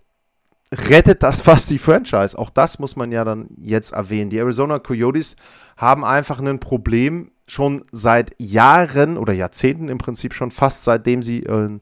rettet 0.73 1.23
das 1.23 1.41
fast 1.43 1.71
die 1.71 1.79
Franchise? 1.79 2.39
Auch 2.39 2.50
das 2.50 2.79
muss 2.79 2.97
man 2.97 3.12
ja 3.12 3.25
dann 3.25 3.49
jetzt 3.59 3.93
erwähnen. 3.93 4.31
Die 4.31 4.39
Arizona 4.39 4.79
Coyotes 4.79 5.37
haben 5.77 6.05
einfach 6.05 6.41
ein 6.41 6.59
Problem 6.61 7.31
schon 7.47 7.85
seit 7.91 8.35
Jahren 8.39 9.17
oder 9.17 9.33
Jahrzehnten 9.33 9.89
im 9.89 9.99
Prinzip 9.99 10.35
schon, 10.35 10.50
fast 10.50 10.85
seitdem 10.85 11.23
sie 11.23 11.43
äh, 11.45 11.81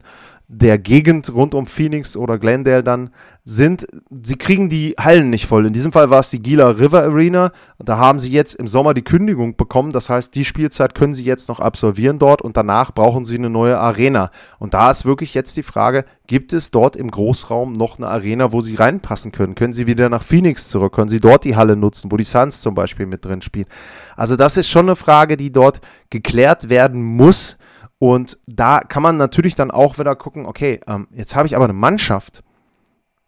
der 0.51 0.79
Gegend 0.79 1.31
rund 1.31 1.53
um 1.53 1.67
Phoenix 1.67 2.17
oder 2.17 2.39
Glendale 2.39 2.83
dann 2.83 3.11
sind, 3.43 3.85
sie 4.23 4.35
kriegen 4.35 4.67
die 4.67 4.95
Hallen 4.99 5.29
nicht 5.29 5.45
voll. 5.45 5.67
In 5.67 5.73
diesem 5.73 5.91
Fall 5.91 6.09
war 6.09 6.19
es 6.19 6.31
die 6.31 6.41
Gila 6.41 6.71
River 6.71 7.03
Arena. 7.03 7.51
Da 7.77 7.99
haben 7.99 8.17
sie 8.17 8.31
jetzt 8.31 8.55
im 8.55 8.65
Sommer 8.65 8.95
die 8.95 9.03
Kündigung 9.03 9.55
bekommen. 9.55 9.91
Das 9.91 10.09
heißt, 10.09 10.33
die 10.33 10.45
Spielzeit 10.45 10.95
können 10.95 11.13
sie 11.13 11.23
jetzt 11.23 11.49
noch 11.49 11.59
absolvieren 11.59 12.17
dort 12.17 12.41
und 12.41 12.57
danach 12.57 12.91
brauchen 12.91 13.25
sie 13.25 13.37
eine 13.37 13.51
neue 13.51 13.77
Arena. 13.79 14.31
Und 14.57 14.73
da 14.73 14.89
ist 14.89 15.05
wirklich 15.05 15.35
jetzt 15.35 15.55
die 15.55 15.63
Frage, 15.63 16.03
gibt 16.25 16.51
es 16.51 16.71
dort 16.71 16.95
im 16.95 17.11
Großraum 17.11 17.73
noch 17.73 17.99
eine 17.99 18.07
Arena, 18.07 18.51
wo 18.51 18.59
sie 18.59 18.73
reinpassen 18.73 19.31
können? 19.31 19.53
Können 19.53 19.73
sie 19.73 19.85
wieder 19.85 20.09
nach 20.09 20.23
Phoenix 20.23 20.67
zurück? 20.69 20.93
Können 20.93 21.09
sie 21.09 21.19
dort 21.19 21.43
die 21.43 21.55
Halle 21.55 21.75
nutzen, 21.75 22.11
wo 22.11 22.17
die 22.17 22.23
Suns 22.23 22.61
zum 22.61 22.73
Beispiel 22.73 23.05
mit 23.05 23.23
drin 23.23 23.43
spielen? 23.43 23.67
Also 24.15 24.35
das 24.35 24.57
ist 24.57 24.67
schon 24.67 24.87
eine 24.87 24.95
Frage, 24.95 25.37
die 25.37 25.51
dort 25.51 25.79
geklärt 26.09 26.69
werden 26.69 27.03
muss. 27.03 27.57
Und 27.99 28.39
da 28.47 28.79
kann 28.79 29.03
man 29.03 29.17
natürlich 29.17 29.55
dann 29.55 29.71
auch 29.71 29.99
wieder 29.99 30.15
gucken, 30.15 30.45
okay, 30.45 30.79
ähm, 30.87 31.07
jetzt 31.11 31.35
habe 31.35 31.47
ich 31.47 31.55
aber 31.55 31.65
eine 31.65 31.73
Mannschaft, 31.73 32.43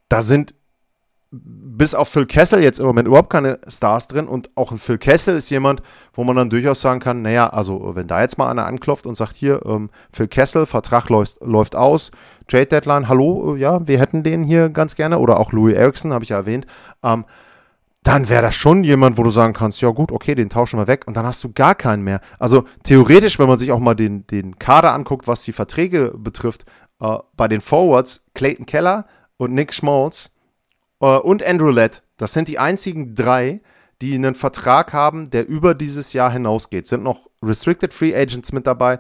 da 0.10 0.22
sind 0.22 0.56
bis 1.34 1.96
auf 1.96 2.10
Phil 2.10 2.26
Kessel 2.26 2.62
jetzt 2.62 2.80
im 2.80 2.86
Moment 2.86 3.08
überhaupt 3.08 3.30
keine 3.30 3.60
Stars 3.68 4.08
drin. 4.10 4.28
Und 4.28 4.50
auch 4.56 4.72
ein 4.72 4.78
Phil 4.78 4.98
Kessel 4.98 5.36
ist 5.36 5.50
jemand, 5.50 5.82
wo 6.14 6.26
man 6.26 6.36
dann 6.36 6.50
durchaus 6.50 6.82
sagen 6.82 7.00
kann, 7.00 7.22
naja, 7.22 7.48
also 7.48 7.96
wenn 7.96 8.08
da 8.08 8.22
jetzt 8.22 8.38
mal 8.38 8.50
einer 8.50 8.66
anklopft 8.66 9.08
und 9.08 9.16
sagt, 9.16 9.36
hier, 9.36 9.66
ähm, 9.66 9.90
Phil 10.12 10.28
Kessel, 10.28 10.66
Vertrag 10.66 11.10
läuft, 11.10 11.40
läuft 11.42 11.76
aus, 11.76 12.12
Trade 12.50 12.66
Deadline, 12.66 13.08
hallo, 13.08 13.56
äh, 13.56 13.60
ja, 13.60 13.88
wir 13.88 14.00
hätten 14.00 14.24
den 14.24 14.44
hier 14.44 14.70
ganz 14.70 14.96
gerne. 14.96 15.20
Oder 15.20 15.40
auch 15.40 15.54
Louis 15.54 15.76
Erickson, 15.76 16.14
habe 16.14 16.26
ich 16.26 16.30
ja 16.32 16.38
erwähnt, 16.38 16.66
ähm, 17.02 17.24
dann 18.04 18.30
wäre 18.30 18.42
das 18.42 18.56
schon 18.56 18.84
jemand, 18.84 19.18
wo 19.18 19.24
du 19.24 19.30
sagen 19.30 19.54
kannst, 19.54 19.82
ja 19.82 19.90
gut, 19.90 20.12
okay, 20.12 20.34
den 20.34 20.50
tauschen 20.50 20.80
wir 20.80 20.88
weg 20.88 21.04
und 21.06 21.16
dann 21.16 21.26
hast 21.26 21.44
du 21.44 21.52
gar 21.54 21.76
keinen 21.76 22.04
mehr. 22.04 22.20
Also 22.40 22.66
theoretisch, 22.84 23.38
wenn 23.38 23.48
man 23.48 23.60
sich 23.60 23.72
auch 23.72 23.80
mal 23.80 23.94
den, 23.94 24.26
den 24.28 24.58
Kader 24.58 24.94
anguckt, 24.94 25.28
was 25.28 25.44
die 25.44 25.54
Verträge 25.54 26.14
betrifft, 26.18 26.66
äh, 27.00 27.18
bei 27.36 27.48
den 27.48 27.62
Forwards, 27.62 28.26
Clayton 28.34 28.66
Keller 28.66 29.06
und 29.38 29.54
Nick 29.54 29.74
Schmaltz 29.74 30.32
äh, 31.00 31.06
und 31.06 31.44
Andrew 31.44 31.70
Lett, 31.70 32.02
das 32.18 32.34
sind 32.34 32.48
die 32.48 32.58
einzigen 32.58 33.14
drei, 33.14 33.62
die 34.02 34.16
einen 34.16 34.34
Vertrag 34.34 34.94
haben, 34.94 35.30
der 35.30 35.48
über 35.48 35.76
dieses 35.76 36.14
Jahr 36.14 36.32
hinausgeht. 36.32 36.88
Sind 36.88 37.04
noch 37.04 37.30
Restricted 37.44 37.94
Free 37.94 38.16
Agents 38.16 38.52
mit 38.52 38.66
dabei, 38.66 39.00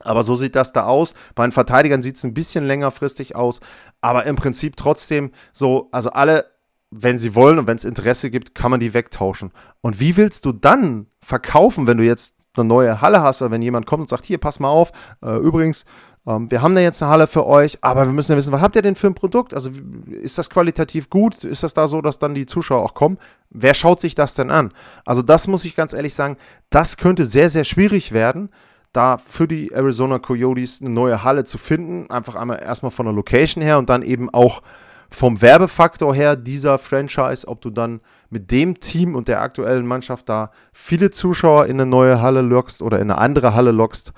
aber 0.00 0.24
so 0.24 0.34
sieht 0.34 0.56
das 0.56 0.72
da 0.72 0.86
aus. 0.86 1.14
Bei 1.36 1.46
den 1.46 1.52
Verteidigern 1.52 2.02
sieht 2.02 2.16
es 2.16 2.24
ein 2.24 2.34
bisschen 2.34 2.66
längerfristig 2.66 3.36
aus. 3.36 3.60
Aber 4.00 4.26
im 4.26 4.34
Prinzip 4.34 4.76
trotzdem 4.76 5.30
so, 5.52 5.88
also 5.92 6.10
alle 6.10 6.46
wenn 6.90 7.18
sie 7.18 7.34
wollen 7.34 7.58
und 7.58 7.66
wenn 7.66 7.76
es 7.76 7.84
Interesse 7.84 8.30
gibt, 8.30 8.54
kann 8.54 8.70
man 8.70 8.80
die 8.80 8.94
wegtauschen. 8.94 9.52
Und 9.80 10.00
wie 10.00 10.16
willst 10.16 10.44
du 10.44 10.52
dann 10.52 11.06
verkaufen, 11.20 11.86
wenn 11.86 11.96
du 11.96 12.04
jetzt 12.04 12.34
eine 12.56 12.66
neue 12.66 13.00
Halle 13.00 13.22
hast 13.22 13.42
oder 13.42 13.52
wenn 13.52 13.62
jemand 13.62 13.86
kommt 13.86 14.02
und 14.02 14.08
sagt, 14.08 14.24
hier, 14.24 14.38
pass 14.38 14.58
mal 14.58 14.68
auf, 14.68 14.90
äh, 15.22 15.36
übrigens, 15.36 15.84
ähm, 16.26 16.50
wir 16.50 16.62
haben 16.62 16.74
da 16.74 16.80
jetzt 16.80 17.02
eine 17.02 17.10
Halle 17.10 17.26
für 17.26 17.46
euch, 17.46 17.78
aber 17.80 18.04
wir 18.04 18.12
müssen 18.12 18.32
ja 18.32 18.38
wissen, 18.38 18.52
was 18.52 18.60
habt 18.60 18.76
ihr 18.76 18.82
denn 18.82 18.96
für 18.96 19.06
ein 19.06 19.14
Produkt? 19.14 19.54
Also 19.54 19.70
ist 20.10 20.36
das 20.36 20.50
qualitativ 20.50 21.10
gut? 21.10 21.44
Ist 21.44 21.62
das 21.62 21.74
da 21.74 21.86
so, 21.86 22.02
dass 22.02 22.18
dann 22.18 22.34
die 22.34 22.46
Zuschauer 22.46 22.82
auch 22.82 22.94
kommen? 22.94 23.18
Wer 23.50 23.74
schaut 23.74 24.00
sich 24.00 24.14
das 24.14 24.34
denn 24.34 24.50
an? 24.50 24.72
Also 25.04 25.22
das 25.22 25.46
muss 25.46 25.64
ich 25.64 25.76
ganz 25.76 25.92
ehrlich 25.92 26.14
sagen, 26.14 26.36
das 26.70 26.96
könnte 26.96 27.24
sehr, 27.24 27.48
sehr 27.48 27.64
schwierig 27.64 28.12
werden, 28.12 28.50
da 28.92 29.18
für 29.18 29.46
die 29.46 29.72
Arizona 29.72 30.18
Coyotes 30.18 30.80
eine 30.80 30.90
neue 30.90 31.22
Halle 31.22 31.44
zu 31.44 31.56
finden. 31.56 32.10
Einfach 32.10 32.34
einmal 32.34 32.60
erstmal 32.60 32.90
von 32.90 33.06
der 33.06 33.14
Location 33.14 33.62
her 33.62 33.78
und 33.78 33.88
dann 33.88 34.02
eben 34.02 34.28
auch 34.30 34.62
vom 35.10 35.42
Werbefaktor 35.42 36.14
her 36.14 36.36
dieser 36.36 36.78
Franchise, 36.78 37.46
ob 37.46 37.60
du 37.60 37.70
dann 37.70 38.00
mit 38.30 38.50
dem 38.50 38.78
Team 38.78 39.16
und 39.16 39.28
der 39.28 39.42
aktuellen 39.42 39.86
Mannschaft 39.86 40.28
da 40.28 40.50
viele 40.72 41.10
Zuschauer 41.10 41.66
in 41.66 41.80
eine 41.80 41.86
neue 41.86 42.22
Halle 42.22 42.42
lockst 42.42 42.80
oder 42.80 42.98
in 42.98 43.10
eine 43.10 43.18
andere 43.18 43.54
Halle 43.54 43.72
lockst, 43.72 44.12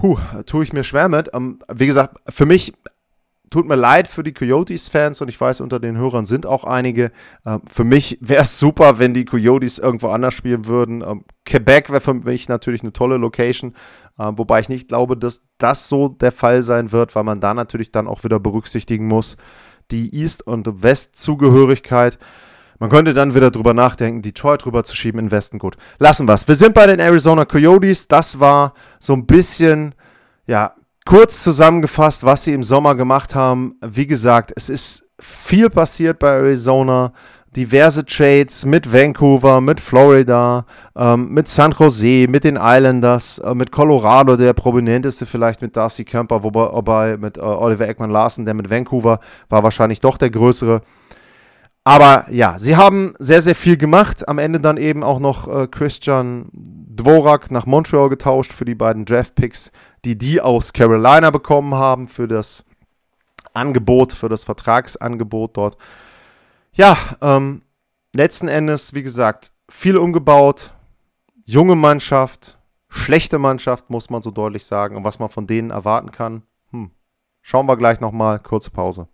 huh, 0.00 0.18
tue 0.46 0.64
ich 0.64 0.72
mir 0.72 0.84
schwer 0.84 1.08
mit. 1.08 1.30
Ähm, 1.34 1.60
wie 1.72 1.86
gesagt, 1.86 2.18
für 2.28 2.46
mich 2.46 2.72
tut 3.54 3.68
mir 3.68 3.76
leid 3.76 4.08
für 4.08 4.24
die 4.24 4.32
Coyotes-Fans 4.32 5.22
und 5.22 5.28
ich 5.28 5.40
weiß, 5.40 5.60
unter 5.60 5.78
den 5.78 5.96
Hörern 5.96 6.24
sind 6.24 6.44
auch 6.44 6.64
einige. 6.64 7.12
Ähm, 7.46 7.62
für 7.68 7.84
mich 7.84 8.18
wäre 8.20 8.42
es 8.42 8.58
super, 8.58 8.98
wenn 8.98 9.14
die 9.14 9.24
Coyotes 9.24 9.78
irgendwo 9.78 10.08
anders 10.08 10.34
spielen 10.34 10.66
würden. 10.66 11.02
Ähm, 11.02 11.24
Quebec 11.46 11.90
wäre 11.90 12.00
für 12.00 12.14
mich 12.14 12.48
natürlich 12.48 12.82
eine 12.82 12.92
tolle 12.92 13.16
Location, 13.16 13.74
äh, 14.18 14.32
wobei 14.34 14.58
ich 14.58 14.68
nicht 14.68 14.88
glaube, 14.88 15.16
dass 15.16 15.42
das 15.58 15.88
so 15.88 16.08
der 16.08 16.32
Fall 16.32 16.62
sein 16.62 16.90
wird, 16.90 17.14
weil 17.14 17.22
man 17.22 17.40
da 17.40 17.54
natürlich 17.54 17.92
dann 17.92 18.08
auch 18.08 18.24
wieder 18.24 18.40
berücksichtigen 18.40 19.06
muss, 19.06 19.36
die 19.90 20.14
East- 20.14 20.46
und 20.46 20.82
West-Zugehörigkeit. 20.82 22.18
Man 22.78 22.90
könnte 22.90 23.14
dann 23.14 23.34
wieder 23.34 23.50
drüber 23.50 23.74
nachdenken, 23.74 24.22
Detroit 24.22 24.66
rüber 24.66 24.84
zu 24.84 24.96
schieben 24.96 25.20
in 25.20 25.30
Westen. 25.30 25.58
Gut, 25.58 25.76
lassen 25.98 26.26
wir 26.26 26.34
es. 26.34 26.48
Wir 26.48 26.54
sind 26.54 26.74
bei 26.74 26.86
den 26.86 27.00
Arizona 27.00 27.44
Coyotes. 27.44 28.08
Das 28.08 28.40
war 28.40 28.74
so 28.98 29.12
ein 29.12 29.26
bisschen, 29.26 29.94
ja, 30.46 30.74
kurz 31.06 31.42
zusammengefasst, 31.42 32.24
was 32.24 32.44
sie 32.44 32.52
im 32.52 32.62
Sommer 32.62 32.94
gemacht 32.94 33.34
haben. 33.34 33.76
Wie 33.80 34.06
gesagt, 34.06 34.52
es 34.56 34.68
ist 34.68 35.10
viel 35.20 35.70
passiert 35.70 36.18
bei 36.18 36.30
Arizona 36.30 37.12
diverse 37.56 38.04
Trades 38.04 38.64
mit 38.64 38.92
Vancouver, 38.92 39.60
mit 39.60 39.80
Florida, 39.80 40.66
ähm, 40.96 41.30
mit 41.30 41.48
San 41.48 41.72
Jose, 41.72 42.26
mit 42.28 42.44
den 42.44 42.56
Islanders, 42.60 43.38
äh, 43.38 43.54
mit 43.54 43.70
Colorado, 43.70 44.36
der 44.36 44.52
prominenteste 44.52 45.26
vielleicht 45.26 45.62
mit 45.62 45.76
Darcy 45.76 46.04
Kemper, 46.04 46.42
wobei, 46.42 47.16
mit 47.16 47.36
äh, 47.36 47.40
Oliver 47.40 47.88
Ekman 47.88 48.10
Larsen, 48.10 48.44
der 48.44 48.54
mit 48.54 48.70
Vancouver 48.70 49.20
war 49.48 49.62
wahrscheinlich 49.62 50.00
doch 50.00 50.18
der 50.18 50.30
größere. 50.30 50.82
Aber 51.84 52.24
ja, 52.30 52.58
sie 52.58 52.76
haben 52.76 53.14
sehr, 53.18 53.42
sehr 53.42 53.54
viel 53.54 53.76
gemacht. 53.76 54.26
Am 54.26 54.38
Ende 54.38 54.58
dann 54.58 54.78
eben 54.78 55.02
auch 55.02 55.18
noch 55.18 55.46
äh, 55.46 55.66
Christian 55.66 56.48
Dvorak 56.52 57.50
nach 57.50 57.66
Montreal 57.66 58.08
getauscht 58.08 58.54
für 58.54 58.64
die 58.64 58.74
beiden 58.74 59.04
Draft-Picks, 59.04 59.70
die 60.04 60.16
die 60.16 60.40
aus 60.40 60.72
Carolina 60.72 61.30
bekommen 61.30 61.74
haben 61.74 62.08
für 62.08 62.26
das 62.26 62.64
Angebot, 63.52 64.12
für 64.12 64.30
das 64.30 64.44
Vertragsangebot 64.44 65.56
dort. 65.58 65.76
Ja, 66.76 66.98
ähm, 67.20 67.62
letzten 68.16 68.48
Endes, 68.48 68.94
wie 68.94 69.04
gesagt, 69.04 69.52
viel 69.68 69.96
umgebaut, 69.96 70.74
junge 71.44 71.76
Mannschaft, 71.76 72.58
schlechte 72.88 73.38
Mannschaft, 73.38 73.90
muss 73.90 74.10
man 74.10 74.22
so 74.22 74.32
deutlich 74.32 74.66
sagen. 74.66 74.96
Und 74.96 75.04
was 75.04 75.20
man 75.20 75.28
von 75.28 75.46
denen 75.46 75.70
erwarten 75.70 76.10
kann, 76.10 76.42
hm. 76.70 76.90
schauen 77.42 77.66
wir 77.66 77.76
gleich 77.76 78.00
nochmal. 78.00 78.40
Kurze 78.40 78.72
Pause. 78.72 79.06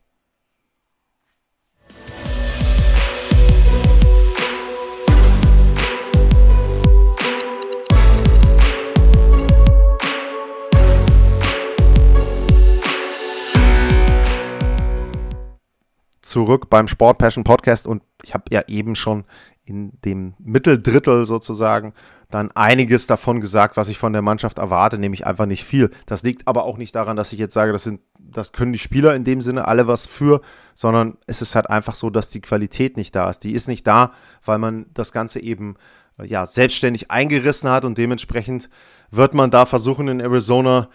Zurück 16.30 16.70
beim 16.70 16.88
Sport 16.88 17.18
Passion 17.18 17.44
Podcast 17.44 17.86
und 17.86 18.02
ich 18.22 18.32
habe 18.34 18.44
ja 18.50 18.62
eben 18.68 18.94
schon 18.94 19.24
in 19.64 19.92
dem 20.04 20.34
Mitteldrittel 20.38 21.26
sozusagen 21.26 21.92
dann 22.30 22.50
einiges 22.52 23.06
davon 23.06 23.40
gesagt, 23.40 23.76
was 23.76 23.88
ich 23.88 23.98
von 23.98 24.12
der 24.12 24.22
Mannschaft 24.22 24.58
erwarte, 24.58 24.98
nämlich 24.98 25.26
einfach 25.26 25.46
nicht 25.46 25.64
viel. 25.64 25.90
Das 26.06 26.22
liegt 26.22 26.48
aber 26.48 26.64
auch 26.64 26.76
nicht 26.76 26.94
daran, 26.94 27.16
dass 27.16 27.32
ich 27.32 27.38
jetzt 27.38 27.54
sage, 27.54 27.72
das 27.72 27.84
sind, 27.84 28.00
das 28.18 28.52
können 28.52 28.72
die 28.72 28.78
Spieler 28.78 29.14
in 29.14 29.24
dem 29.24 29.42
Sinne 29.42 29.66
alle 29.68 29.86
was 29.86 30.06
für, 30.06 30.40
sondern 30.74 31.18
es 31.26 31.42
ist 31.42 31.54
halt 31.54 31.68
einfach 31.68 31.94
so, 31.94 32.10
dass 32.10 32.30
die 32.30 32.40
Qualität 32.40 32.96
nicht 32.96 33.14
da 33.14 33.28
ist. 33.28 33.40
Die 33.40 33.52
ist 33.52 33.68
nicht 33.68 33.86
da, 33.86 34.12
weil 34.44 34.58
man 34.58 34.86
das 34.94 35.12
Ganze 35.12 35.40
eben 35.40 35.76
ja 36.22 36.46
selbstständig 36.46 37.10
eingerissen 37.10 37.70
hat 37.70 37.84
und 37.84 37.98
dementsprechend 37.98 38.70
wird 39.10 39.34
man 39.34 39.50
da 39.50 39.66
versuchen 39.66 40.08
in 40.08 40.20
Arizona 40.20 40.88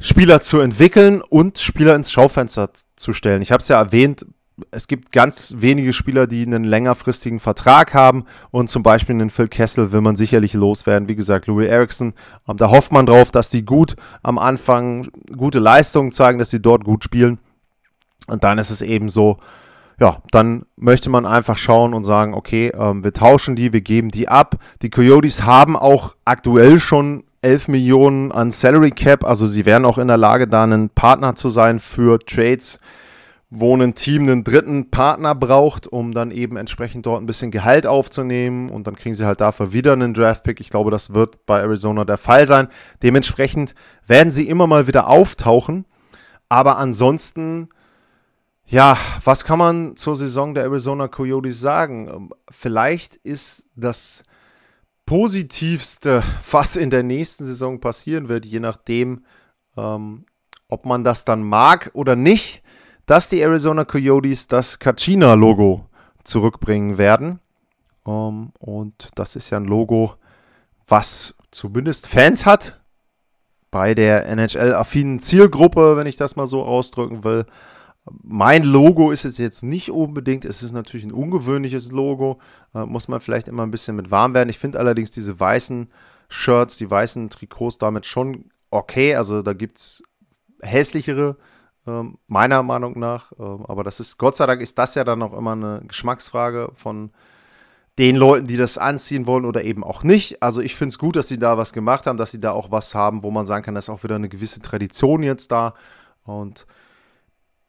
Spieler 0.00 0.40
zu 0.40 0.60
entwickeln 0.60 1.22
und 1.22 1.58
Spieler 1.58 1.96
ins 1.96 2.12
Schaufenster 2.12 2.70
zu 2.94 3.12
stellen. 3.12 3.42
Ich 3.42 3.50
habe 3.50 3.60
es 3.60 3.68
ja 3.68 3.78
erwähnt, 3.80 4.26
es 4.70 4.88
gibt 4.88 5.12
ganz 5.12 5.54
wenige 5.58 5.92
Spieler, 5.92 6.26
die 6.26 6.42
einen 6.42 6.64
längerfristigen 6.64 7.40
Vertrag 7.40 7.94
haben 7.94 8.24
und 8.50 8.68
zum 8.68 8.82
Beispiel 8.82 9.14
einen 9.14 9.30
Phil 9.30 9.48
Kessel 9.48 9.92
will 9.92 10.00
man 10.00 10.16
sicherlich 10.16 10.54
loswerden. 10.54 11.08
Wie 11.08 11.16
gesagt, 11.16 11.46
Louis 11.46 11.68
Erickson, 11.68 12.14
da 12.46 12.70
hofft 12.70 12.92
man 12.92 13.06
drauf, 13.06 13.30
dass 13.30 13.50
die 13.50 13.64
gut 13.64 13.96
am 14.22 14.38
Anfang 14.38 15.08
gute 15.36 15.58
Leistungen 15.58 16.12
zeigen, 16.12 16.38
dass 16.38 16.50
sie 16.50 16.62
dort 16.62 16.84
gut 16.84 17.04
spielen. 17.04 17.38
Und 18.26 18.44
dann 18.44 18.58
ist 18.58 18.70
es 18.70 18.82
eben 18.82 19.08
so, 19.08 19.38
ja, 20.00 20.18
dann 20.30 20.64
möchte 20.76 21.10
man 21.10 21.26
einfach 21.26 21.58
schauen 21.58 21.94
und 21.94 22.04
sagen, 22.04 22.34
okay, 22.34 22.70
ähm, 22.74 23.02
wir 23.02 23.12
tauschen 23.12 23.56
die, 23.56 23.72
wir 23.72 23.80
geben 23.80 24.10
die 24.10 24.28
ab. 24.28 24.56
Die 24.82 24.90
Coyotes 24.90 25.44
haben 25.44 25.76
auch 25.76 26.14
aktuell 26.24 26.78
schon 26.78 27.24
11 27.42 27.68
Millionen 27.68 28.32
an 28.32 28.50
Salary 28.50 28.90
Cap, 28.90 29.24
also 29.24 29.46
sie 29.46 29.64
wären 29.64 29.84
auch 29.84 29.98
in 29.98 30.08
der 30.08 30.16
Lage, 30.16 30.46
da 30.48 30.64
ein 30.64 30.90
Partner 30.90 31.36
zu 31.36 31.48
sein 31.48 31.78
für 31.78 32.18
Trades, 32.18 32.80
wo 33.50 33.74
ein 33.74 33.94
Team 33.94 34.22
einen 34.22 34.44
dritten 34.44 34.90
Partner 34.90 35.34
braucht, 35.34 35.86
um 35.86 36.12
dann 36.12 36.30
eben 36.30 36.56
entsprechend 36.56 37.06
dort 37.06 37.22
ein 37.22 37.26
bisschen 37.26 37.50
Gehalt 37.50 37.86
aufzunehmen 37.86 38.68
und 38.68 38.86
dann 38.86 38.96
kriegen 38.96 39.14
sie 39.14 39.24
halt 39.24 39.40
dafür 39.40 39.72
wieder 39.72 39.94
einen 39.94 40.12
Draftpick. 40.12 40.60
Ich 40.60 40.68
glaube, 40.68 40.90
das 40.90 41.14
wird 41.14 41.46
bei 41.46 41.60
Arizona 41.60 42.04
der 42.04 42.18
Fall 42.18 42.44
sein. 42.44 42.68
Dementsprechend 43.02 43.74
werden 44.06 44.30
sie 44.30 44.48
immer 44.48 44.66
mal 44.66 44.86
wieder 44.86 45.08
auftauchen, 45.08 45.86
aber 46.48 46.76
ansonsten 46.76 47.70
ja, 48.70 48.98
was 49.24 49.46
kann 49.46 49.58
man 49.58 49.96
zur 49.96 50.14
Saison 50.14 50.54
der 50.54 50.64
Arizona 50.64 51.08
Coyotes 51.08 51.58
sagen? 51.58 52.08
Ähm, 52.08 52.30
vielleicht 52.50 53.16
ist 53.16 53.64
das 53.76 54.24
Positivste, 55.06 56.22
was 56.50 56.76
in 56.76 56.90
der 56.90 57.02
nächsten 57.02 57.46
Saison 57.46 57.80
passieren 57.80 58.28
wird, 58.28 58.44
je 58.44 58.60
nachdem, 58.60 59.24
ähm, 59.74 60.26
ob 60.68 60.84
man 60.84 61.02
das 61.02 61.24
dann 61.24 61.42
mag 61.42 61.90
oder 61.94 62.14
nicht, 62.14 62.62
dass 63.08 63.30
die 63.30 63.40
Arizona 63.40 63.86
Coyotes 63.86 64.48
das 64.48 64.78
Kachina-Logo 64.78 65.86
zurückbringen 66.24 66.98
werden. 66.98 67.40
Um, 68.04 68.12
ähm, 68.12 68.52
und 68.58 69.08
das 69.14 69.34
ist 69.34 69.48
ja 69.48 69.56
ein 69.56 69.64
Logo, 69.64 70.14
was 70.86 71.34
zumindest 71.50 72.06
Fans 72.06 72.44
hat. 72.44 72.78
Bei 73.70 73.94
der 73.94 74.26
NHL-affinen 74.26 75.20
Zielgruppe, 75.20 75.96
wenn 75.96 76.06
ich 76.06 76.16
das 76.16 76.36
mal 76.36 76.46
so 76.46 76.62
ausdrücken 76.62 77.24
will. 77.24 77.46
Mein 78.22 78.62
Logo 78.62 79.10
ist 79.10 79.24
es 79.24 79.38
jetzt 79.38 79.62
nicht 79.62 79.90
unbedingt. 79.90 80.44
Es 80.44 80.62
ist 80.62 80.72
natürlich 80.72 81.04
ein 81.04 81.12
ungewöhnliches 81.12 81.90
Logo. 81.90 82.38
Äh, 82.74 82.84
muss 82.84 83.08
man 83.08 83.22
vielleicht 83.22 83.48
immer 83.48 83.62
ein 83.62 83.70
bisschen 83.70 83.96
mit 83.96 84.10
warm 84.10 84.34
werden. 84.34 84.50
Ich 84.50 84.58
finde 84.58 84.78
allerdings 84.78 85.10
diese 85.10 85.40
weißen 85.40 85.88
Shirts, 86.28 86.76
die 86.76 86.90
weißen 86.90 87.30
Trikots 87.30 87.78
damit 87.78 88.04
schon 88.04 88.50
okay. 88.70 89.14
Also 89.14 89.40
da 89.40 89.54
gibt 89.54 89.78
es 89.78 90.02
hässlichere, 90.60 91.36
äh, 91.38 91.57
meiner 92.26 92.62
Meinung 92.62 92.98
nach. 92.98 93.32
Äh, 93.32 93.42
aber 93.42 93.84
das 93.84 94.00
ist, 94.00 94.18
Gott 94.18 94.36
sei 94.36 94.46
Dank 94.46 94.60
ist 94.60 94.78
das 94.78 94.94
ja 94.94 95.04
dann 95.04 95.22
auch 95.22 95.34
immer 95.34 95.52
eine 95.52 95.82
Geschmacksfrage 95.86 96.70
von 96.74 97.10
den 97.98 98.14
Leuten, 98.14 98.46
die 98.46 98.56
das 98.56 98.78
anziehen 98.78 99.26
wollen 99.26 99.44
oder 99.44 99.64
eben 99.64 99.82
auch 99.82 100.04
nicht. 100.04 100.42
Also 100.42 100.60
ich 100.60 100.76
finde 100.76 100.90
es 100.90 100.98
gut, 100.98 101.16
dass 101.16 101.28
sie 101.28 101.38
da 101.38 101.58
was 101.58 101.72
gemacht 101.72 102.06
haben, 102.06 102.16
dass 102.16 102.30
sie 102.30 102.38
da 102.38 102.52
auch 102.52 102.70
was 102.70 102.94
haben, 102.94 103.24
wo 103.24 103.30
man 103.30 103.44
sagen 103.44 103.64
kann, 103.64 103.74
da 103.74 103.80
ist 103.80 103.90
auch 103.90 104.04
wieder 104.04 104.14
eine 104.14 104.28
gewisse 104.28 104.60
Tradition 104.60 105.22
jetzt 105.22 105.50
da. 105.50 105.74
Und 106.24 106.66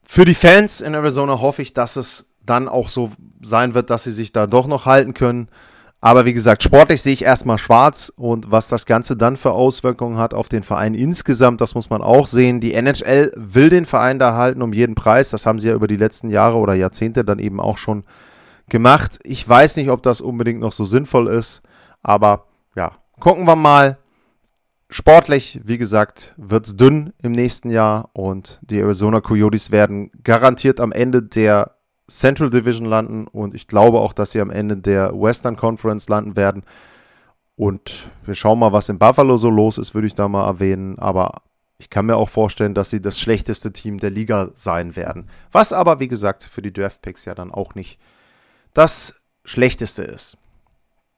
für 0.02 0.24
die 0.24 0.34
Fans 0.34 0.80
in 0.80 0.94
Arizona 0.94 1.40
hoffe 1.40 1.62
ich, 1.62 1.74
dass 1.74 1.96
es 1.96 2.30
dann 2.44 2.68
auch 2.68 2.88
so 2.88 3.10
sein 3.42 3.74
wird, 3.74 3.90
dass 3.90 4.04
sie 4.04 4.12
sich 4.12 4.32
da 4.32 4.46
doch 4.46 4.66
noch 4.66 4.86
halten 4.86 5.14
können. 5.14 5.48
Aber 6.02 6.24
wie 6.24 6.32
gesagt, 6.32 6.62
sportlich 6.62 7.02
sehe 7.02 7.12
ich 7.12 7.24
erstmal 7.24 7.58
schwarz 7.58 8.10
und 8.16 8.50
was 8.50 8.68
das 8.68 8.86
Ganze 8.86 9.16
dann 9.16 9.36
für 9.36 9.52
Auswirkungen 9.52 10.16
hat 10.16 10.32
auf 10.32 10.48
den 10.48 10.62
Verein 10.62 10.94
insgesamt, 10.94 11.60
das 11.60 11.74
muss 11.74 11.90
man 11.90 12.00
auch 12.00 12.26
sehen. 12.26 12.60
Die 12.60 12.72
NHL 12.72 13.32
will 13.36 13.68
den 13.68 13.84
Verein 13.84 14.18
da 14.18 14.34
halten 14.34 14.62
um 14.62 14.72
jeden 14.72 14.94
Preis. 14.94 15.28
Das 15.28 15.44
haben 15.44 15.58
sie 15.58 15.68
ja 15.68 15.74
über 15.74 15.88
die 15.88 15.98
letzten 15.98 16.30
Jahre 16.30 16.56
oder 16.56 16.74
Jahrzehnte 16.74 17.22
dann 17.22 17.38
eben 17.38 17.60
auch 17.60 17.76
schon 17.76 18.04
gemacht. 18.70 19.18
Ich 19.24 19.46
weiß 19.46 19.76
nicht, 19.76 19.90
ob 19.90 20.02
das 20.02 20.22
unbedingt 20.22 20.60
noch 20.60 20.72
so 20.72 20.86
sinnvoll 20.86 21.28
ist, 21.28 21.60
aber 22.02 22.46
ja, 22.74 22.92
gucken 23.18 23.44
wir 23.44 23.56
mal. 23.56 23.98
Sportlich, 24.92 25.60
wie 25.62 25.78
gesagt, 25.78 26.34
wird 26.36 26.66
es 26.66 26.76
dünn 26.76 27.12
im 27.22 27.30
nächsten 27.30 27.70
Jahr 27.70 28.10
und 28.12 28.58
die 28.62 28.80
Arizona 28.80 29.20
Coyotes 29.20 29.70
werden 29.70 30.10
garantiert 30.24 30.80
am 30.80 30.90
Ende 30.90 31.22
der 31.22 31.76
Central 32.10 32.50
Division 32.50 32.86
landen 32.86 33.26
und 33.28 33.54
ich 33.54 33.68
glaube 33.68 34.00
auch, 34.00 34.12
dass 34.12 34.32
sie 34.32 34.40
am 34.40 34.50
Ende 34.50 34.76
der 34.76 35.12
Western 35.12 35.56
Conference 35.56 36.08
landen 36.08 36.36
werden. 36.36 36.64
Und 37.56 38.10
wir 38.24 38.34
schauen 38.34 38.58
mal, 38.58 38.72
was 38.72 38.88
in 38.88 38.98
Buffalo 38.98 39.36
so 39.36 39.50
los 39.50 39.78
ist, 39.78 39.94
würde 39.94 40.06
ich 40.06 40.14
da 40.14 40.28
mal 40.28 40.46
erwähnen. 40.46 40.98
Aber 40.98 41.42
ich 41.78 41.88
kann 41.90 42.06
mir 42.06 42.16
auch 42.16 42.28
vorstellen, 42.28 42.74
dass 42.74 42.90
sie 42.90 43.00
das 43.00 43.20
schlechteste 43.20 43.72
Team 43.72 43.98
der 43.98 44.10
Liga 44.10 44.50
sein 44.54 44.96
werden. 44.96 45.28
Was 45.52 45.72
aber, 45.72 46.00
wie 46.00 46.08
gesagt, 46.08 46.42
für 46.42 46.62
die 46.62 46.72
Draft 46.72 47.02
Picks 47.02 47.26
ja 47.26 47.34
dann 47.34 47.52
auch 47.52 47.74
nicht 47.74 48.00
das 48.74 49.22
schlechteste 49.44 50.02
ist. 50.02 50.36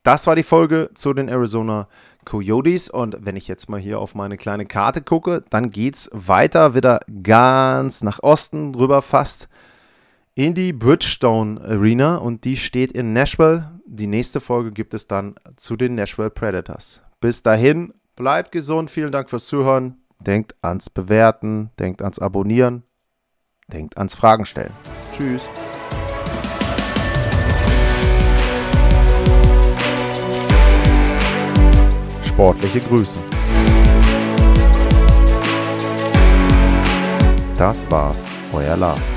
Das 0.02 0.26
war 0.26 0.34
die 0.34 0.42
Folge 0.42 0.90
zu 0.94 1.14
den 1.14 1.28
Arizona 1.28 1.88
Coyotes. 2.24 2.90
Und 2.90 3.18
wenn 3.20 3.36
ich 3.36 3.48
jetzt 3.48 3.68
mal 3.68 3.80
hier 3.80 4.00
auf 4.00 4.14
meine 4.14 4.36
kleine 4.36 4.66
Karte 4.66 5.00
gucke, 5.00 5.44
dann 5.48 5.70
geht 5.70 5.94
es 5.94 6.10
weiter 6.12 6.74
wieder 6.74 7.00
ganz 7.22 8.02
nach 8.02 8.22
Osten 8.22 8.72
drüber 8.72 9.00
fast 9.00 9.48
in 10.34 10.54
die 10.54 10.72
Bridgestone 10.72 11.60
Arena 11.60 12.16
und 12.16 12.44
die 12.44 12.56
steht 12.56 12.92
in 12.92 13.12
Nashville. 13.12 13.80
Die 13.86 14.06
nächste 14.06 14.40
Folge 14.40 14.72
gibt 14.72 14.94
es 14.94 15.06
dann 15.06 15.34
zu 15.56 15.76
den 15.76 15.94
Nashville 15.94 16.30
Predators. 16.30 17.02
Bis 17.20 17.42
dahin, 17.42 17.92
bleibt 18.16 18.52
gesund. 18.52 18.90
Vielen 18.90 19.12
Dank 19.12 19.28
fürs 19.28 19.46
Zuhören. 19.46 19.98
Denkt 20.20 20.54
ans 20.62 20.88
Bewerten, 20.88 21.70
denkt 21.78 22.00
ans 22.00 22.18
Abonnieren, 22.18 22.84
denkt 23.66 23.98
ans 23.98 24.14
Fragen 24.14 24.46
stellen. 24.46 24.72
Tschüss. 25.12 25.48
Sportliche 32.24 32.80
Grüße. 32.80 33.16
Das 37.58 37.88
war's, 37.90 38.26
euer 38.52 38.76
Lars. 38.76 39.16